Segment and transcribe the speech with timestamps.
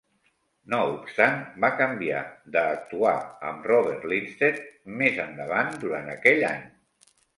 [0.73, 2.23] No obstant, va canviar
[2.55, 3.13] de actuar
[3.51, 4.65] amb Robert Lindstedt
[5.03, 6.65] més endavant durant aquell any.